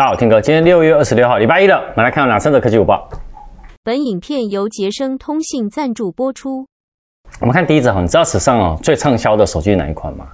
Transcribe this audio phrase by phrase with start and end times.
[0.00, 3.06] 大家好，Tim 哥，今天六月二十六号，礼拜一了，我们来看两三则科技午报。
[3.84, 6.66] 本影片由杰生通信赞助播出。
[7.38, 10.26] 我们看第一则，你知道史上哦最畅销的手机是哪一款吗？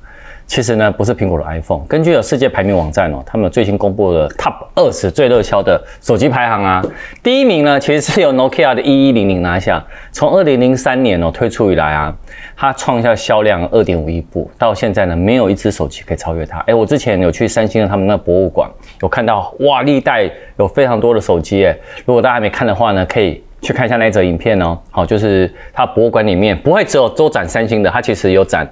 [0.47, 1.85] 其实呢，不是苹果的 iPhone。
[1.87, 6.85] 根据有世界排名网站哦，他们最新公布的 Top 二十最热销的手机排行啊，
[7.23, 9.85] 第一名呢，其实是由 Nokia 的一一零零拿下。
[10.13, 12.17] 从二零零三年哦推出以来啊，
[12.57, 16.61] 它创下销量二点五亿部，到现在呢，没有一支手机可以超越它。
[16.69, 18.71] 诶，我之前有去三星的他们那博物馆，
[19.03, 21.77] 有看到哇，历代有非常多的手机诶。
[22.05, 24.79] 如果大家还没看的话呢，可以去看一下那则影片哦。
[24.93, 28.65] 好，就是它博物馆里面不会只有都展三星的，它其实有展。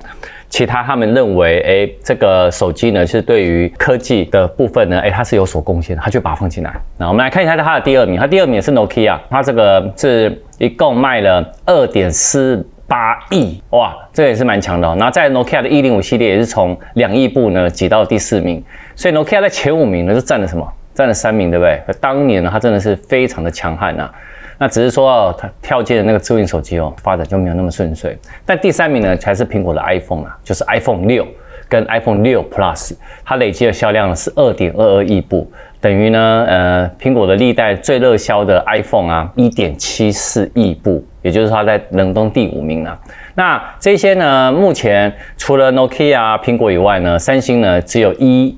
[0.48, 6.72] 其他他们认为，哎，这个手机呢是对于科技的部分呢，哎，它是有所贡献的，他就把它放进来。
[6.98, 14.94] 那我们来看一下它的第二名，它第二名是 Nokia，它这个是一共卖了二点四八亿，哇，这个也是蛮强的哦。
[14.98, 18.62] 然后在 Nokia 的一零五系列也是从两亿部呢挤到第四名，
[18.94, 20.66] 所以 Nokia 在前五名呢是占了什么？
[20.94, 21.82] 占了三名，对不对？
[22.00, 24.08] 当年呢，它真的是非常的强悍呐。
[24.58, 28.16] 那只是说哦，它跳接的那个智能手机哦，发展就没有那么顺遂。
[28.46, 31.26] 但第三名呢，才是苹果的 iPhone 啊，就是 iPhone 六
[31.68, 32.92] 跟 iPhone 六 Plus，
[33.24, 42.98] 它累计的销量是二点二二亿部，等于呢，呃，苹果的历代最热销的 iPhone 啊，一点七四亿部，也就是它在冷冻第五名啊。
[43.34, 48.56] 那这些呢，目前除了 Nokia、苹果以外呢，三星呢只有一。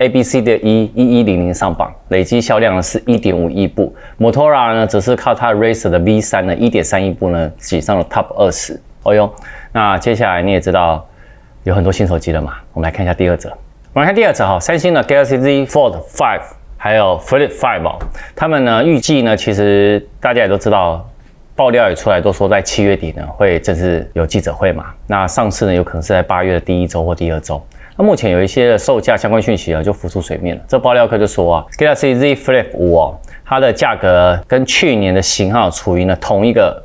[0.00, 3.94] A B C 的一一一零零上榜，累计销量呢是一点五亿部。
[4.18, 8.80] motora 呢，则是靠它 Razr 的 V 三呢一点三亿部呢挤上了 Top 二十。
[9.02, 9.30] 哦哟，
[9.72, 11.06] 那接下来你也知道
[11.64, 12.54] 有很多新手机了嘛？
[12.72, 13.50] 我们来看一下第二则。
[13.92, 16.40] 我们来看第二则哈，三星的 Galaxy Z Fold 5
[16.78, 17.98] 还有 Flip 5哦，
[18.34, 21.06] 他们呢预计呢，其实大家也都知道，
[21.54, 24.86] 爆料也出来都说在七月底呢会正式有记者会嘛。
[25.06, 27.62] 那上市呢有可能是在八月的第一周或第二周。
[28.00, 30.62] 那目前有一些的售价相关讯息啊，就浮出水面了。
[30.66, 36.82] 这爆料客就说啊，Galaxy Z Flip 五哦，它的价格跟去年的型号处于呢同一个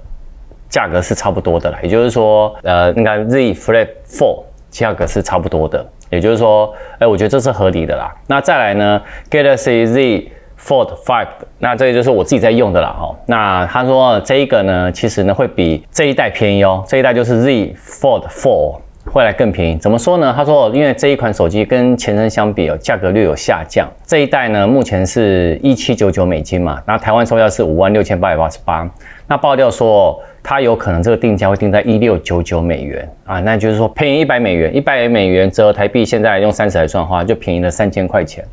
[0.67, 1.77] 价格是差不多的了。
[1.81, 5.85] 也就是说，呃，应该 Z Flip 4价格是差不多的。
[6.09, 8.13] 也就是说，哎，我觉得这是合理的啦。
[8.27, 9.01] 那再来呢
[9.31, 11.27] ，Galaxy Z Fold 5，
[11.59, 12.89] 那这个就是我自己在用的啦。
[12.89, 16.83] 哈，那他说这一个呢，其实呢会比这一代便宜哦。
[16.85, 18.79] 这一代就是 Z Fold 4。
[19.11, 20.33] 会来更便宜，怎么说呢？
[20.35, 23.89] 他说，因为这一款手机跟前身相比哦，价格略有下降。
[24.05, 28.89] 这一代呢，目前是一七九九美金嘛，那台湾售价是五万六千八百八十八。
[29.27, 38.43] 那爆料说，它有可能这个定价会定在一六九九美元啊，那就是说便宜一百美元，一百美元折合台币，现在用三十来算的话，就便宜了三千块钱。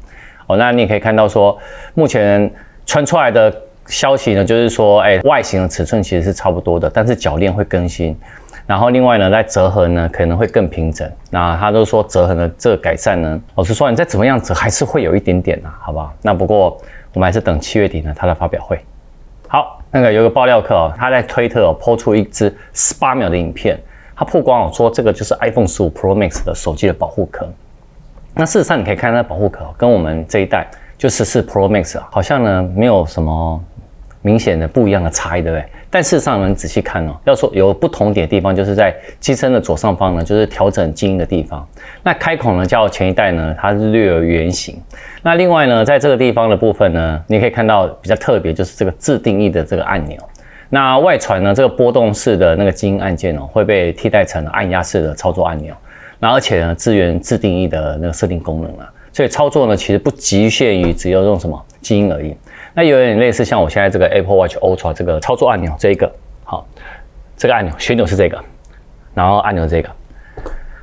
[0.46, 1.58] 哦，那你也可以看到说，
[1.94, 2.48] 目前
[2.84, 3.52] 传出来的
[3.86, 8.16] 消息呢，就是说，哎，外形的尺寸其实是差不多的，但是铰链会更新。
[8.66, 11.10] 然后另外呢，在折痕呢可能会更平整。
[11.30, 16.12] 那他都说折痕的这个改善呢，老实说，你再怎么样折还是会有一点点呐，好不好？
[16.22, 16.78] 那不过
[17.12, 18.78] 我们还是等七月底呢他的发表会。
[19.48, 23.78] 好，那个有个爆料客哦，他在推特哦抛出一支十八秒的影片，
[24.14, 27.46] 他曝光哦说这个就是 iPhone 十五 Pro Max 的手机的保护壳。
[28.34, 33.62] 那事实上你可以看那保护壳跟我们这一代就十四 Pro Max 啊，好像呢没有什么。
[34.22, 35.64] 明显的不一样的差异，对不对？
[35.90, 41.66] 但事实上，我们仔细看哦，要说有不同点的地方，就是在机身的左上方呢，就是调整基因的地方。
[42.02, 44.80] 那开孔呢，较前一代呢，它是略有圆形。
[45.22, 50.16] 那另外呢，在这个地方的部分呢，你可以看到比较特别，就是这个自定义的这个按钮。
[50.70, 55.74] 那外传呢，这个波动式的那个基因按键哦，会被替代成按压式的操作按钮。
[56.18, 62.34] 那而且呢，支援自定义的那个设定功能啊，所以操作呢，其实不局限于只有用什么基因而已。
[62.74, 66.10] 那有点类似像我现在这个 Apple Watch Ultra 这个操作按钮这一个，
[66.44, 66.66] 好，
[67.36, 68.42] 这个按钮旋钮是这个，
[69.14, 69.90] 然后按钮这个，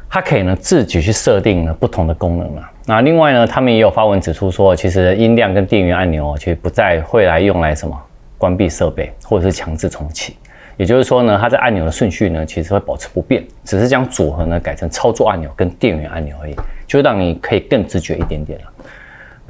[0.10, 2.72] 它可以呢自己去设定呢不同的功能啊。
[2.86, 8.00] 那另外呢，他们也有发文指出说，其实音量跟电源按钮其实不再会来用来什么
[8.38, 10.36] 关闭设备或者是强制重启。
[10.78, 16.56] 也就是说呢，它在按钮的顺序呢其实会保持不变，只是将组合呢改成操作按钮跟电源按钮而已，
[16.88, 18.66] 就让你可以更直觉一点点了。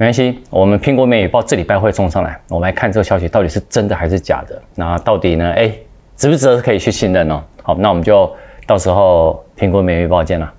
[0.00, 4.58] 没关系，我们苹果每日报这礼拜会送上来，我们来看这个消息到底是真的还是假的。
[4.74, 5.52] 那到底呢？
[5.52, 5.70] 哎，
[6.16, 7.44] 值不值得可以去信任呢？
[7.62, 8.34] 好，那我们就
[8.66, 10.50] 到时候苹果每日报见了。